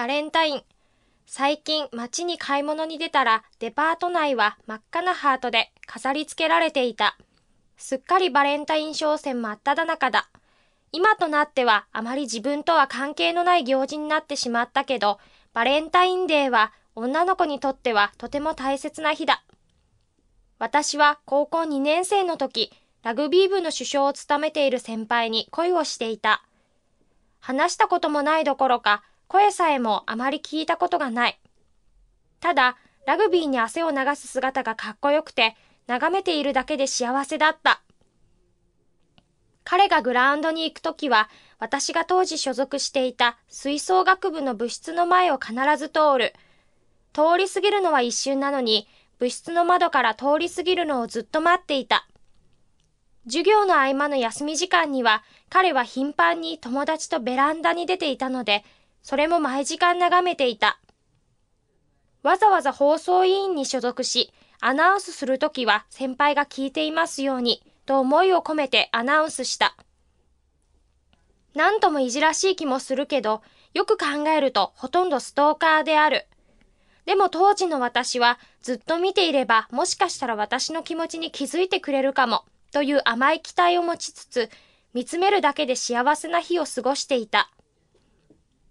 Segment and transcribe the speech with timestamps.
[0.00, 0.62] バレンタイン。
[1.26, 7.18] 最近街に買い物に出たらデパート内は真っ赤なハートで飾り付けられていた。
[7.76, 10.30] すっかりバレンタイン商戦真っ只中だ。
[10.90, 15.18] 今となってはあまり自分とは関係のない行事になってしまったけど、
[15.52, 19.44] バレンタインデーは女の子にとってはとても大切な日だ。
[20.58, 22.72] 私は高校2年生の時、
[23.02, 26.42] ラグビー部の首相を務めている先輩に恋をしていた。
[27.38, 31.38] 話したこともないどころか、声さえもあまり聞いたことがない。
[32.40, 35.54] ただ、ラグビーに汗を流す姿がかっこよくて、
[35.86, 37.80] 眺めているだけで幸せだった。
[39.62, 41.28] 彼がグラウンドに行くときは、
[41.60, 46.34] 私が当時所属していた吹奏楽部の部室の前を必ず通る。
[47.12, 48.88] 通り過ぎるのは一瞬なのに、
[49.20, 52.08] 部室の窓から通り過ぎるのをずっと待っていた。
[53.26, 58.64] 授業の合間の休み時間には、彼は頻繁に友達とベランダに出ていたので、
[59.02, 60.80] それも毎時間眺めていた。
[62.22, 69.74] わざわざ放送委員に所属し、アナウンスするときは先輩が聞いていますように、と思いを込めてアナウンスした。
[71.54, 76.26] なんともいじらしい気もするけど、よく考えるとほとんどストーカーである。
[77.06, 84.50] でも当時の私はずっと見ていればもしかしたら私の気持ちに気づいてくれるかもという甘い期待を持ちつつ
[84.92, 87.50] 見つめるだけで幸せな日を過ごしていた。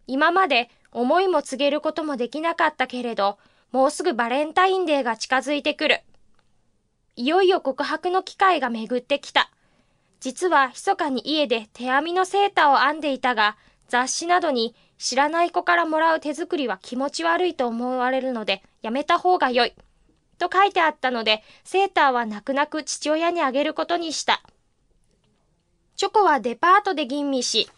[0.10, 3.38] 今まで思いも告げることもできなかったけれど
[3.72, 6.02] もうすぐバレンタインデーが近づいてくる。
[7.16, 9.52] いよいよ告白の機会が巡ってきた。
[10.20, 13.56] 実は密かに家で手編みのセーターを編んでいたが
[13.88, 19.74] 雑誌などに知らない子からもらう手作りは気持ち悪いと思われるのでやめた方が良い。
[20.40, 24.42] と書いてあったので、セーターは泣く泣く父親にあげることにした。
[25.98, 27.70] チョコはデパートで吟味し、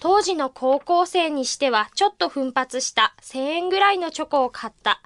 [0.00, 5.00] 当時の高校生にしてはちょっと奮発した1000円ぐらいのチョコを買った。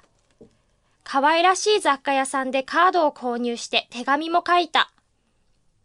[1.03, 4.91] 可愛らしい雑貨屋さんでカードを購入して手紙も書いた。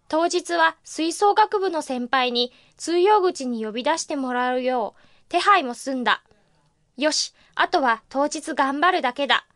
[0.09, 6.23] 当日は吹奏楽部の先輩に通用口に呼び出してもらうよう手配も済んだ。
[6.97, 9.47] よし、あとは当日頑張るだけだ。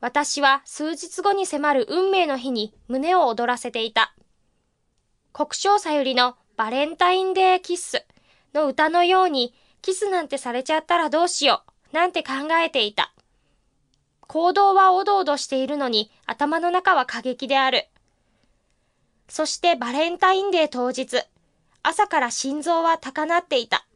[0.00, 4.14] 私は数日後に迫る運命の日に胸を躍らせていた。
[5.32, 8.04] 国生さゆりのバレンタインデーキッス
[8.56, 11.62] の歌のようにキスなんてされちゃったらどうしよ
[11.92, 12.32] うなんて考
[12.64, 13.12] えていた。
[14.26, 17.88] 行動はおどおどしているのに頭の中は過激である。
[19.28, 21.22] そしてバレンタインデー当日、
[21.82, 23.86] 朝から心臓は高鳴っていた。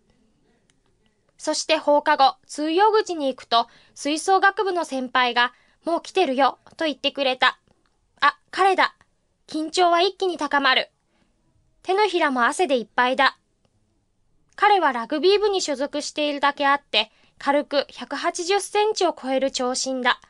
[1.39, 5.55] そして放課後、通用口に行くと、吹奏楽部の先輩が、
[5.85, 7.59] もう来てるよ、と言ってくれた。
[8.21, 8.95] あ、彼だ。
[9.47, 10.91] 緊張は一気に高まる。
[11.83, 13.40] 手のひらも汗でいっぱいだ。
[14.61, 20.21] 彼はラグビー部に所属しているだけあって、軽く180センチを超える長身だ。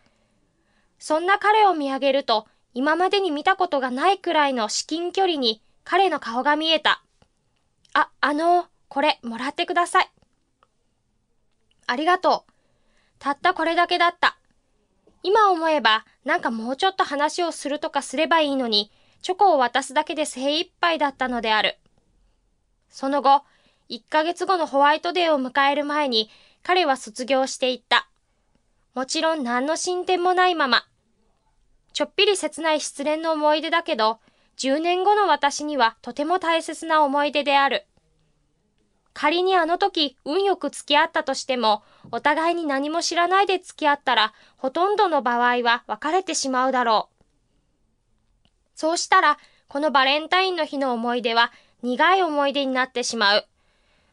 [1.01, 7.03] そんな彼を見上げると、今までに見たことがないくらいの至近距離に彼の顔が見えた。
[7.93, 10.11] あ、あのこれもらってください。
[11.89, 12.53] ありがとう。
[13.19, 14.39] たったこれだけだった。
[15.25, 18.93] 今思えば、なんかもうちょっと話をするとかすればいいのに、
[19.23, 21.79] チョコを渡すだけで精一杯だったのである。
[22.91, 23.43] その後、
[23.91, 26.31] 1ヶ月後のホワイトデーを迎える前に、
[26.63, 28.09] 彼は卒業していった。
[28.95, 30.85] もちろん何の進展もないまま。
[31.93, 34.21] ちょっぴり切ない失恋の思い出だけど、
[34.59, 37.87] 10年後の私にはとても大切な思い出である。
[39.13, 47.21] 仮にあの時運よく付き合ったとしても、お互いに何も知らないで付き合ったら、ほとんどの場合は別れてしまうだろう。
[48.77, 51.53] そうしたら、このバレンタインの日の思い出は
[51.83, 53.47] 苦い思い出になってしまう。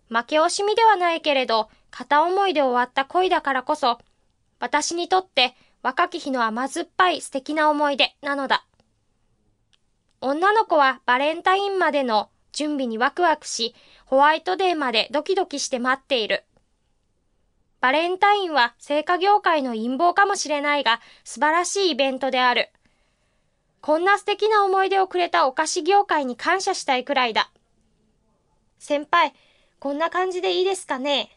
[0.10, 4.00] 負け惜しみではないけれど、片思いで終わった恋だからこそ、
[4.60, 8.66] 私にとって若き日の甘酸っぱい素敵な思い出なのだ。
[10.20, 13.76] 女の子はバレンタインまでの準備にワクワクし、
[14.06, 16.44] ホワイトデーまでドキドキして待っている。
[17.80, 22.70] バレンタインは成果業界の陰謀かもしれないが、素晴らしいイベントである。
[23.82, 27.52] こんな素敵な思い出をくれたお菓子業界に感謝したいくらいだ。
[28.80, 29.34] 先輩、
[29.80, 31.30] こんな感じでいいですかね？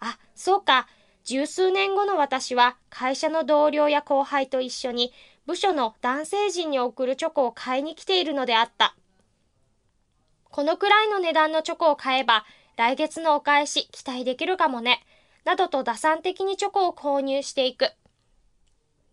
[0.00, 0.88] あ、そうか。
[1.24, 5.12] 十数年後の私は会社の同僚や後輩と一緒に
[5.46, 8.94] 部署の男性陣に送るチョコを買いに来ているのであった。
[10.50, 12.44] このくらいの値段のチョコを買えば
[12.76, 15.04] 来月のお返し期待できるかもね。
[15.44, 17.92] などと打算的にチョコを購入していく。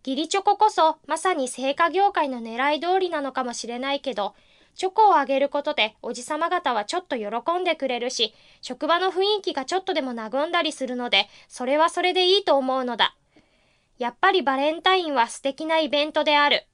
[0.05, 4.35] 義理チョコこそまさに成果業界の狙い通りなのかもしれないけど、
[4.75, 13.15] チョコをあげることでおじさま方はちょっと喜んでくれるし、職場の雰囲気がちょっとでも和んだりするので、それはそれでいいと思うのだ。
[13.97, 16.67] やっぱりバレンタインは素敵なイベントである。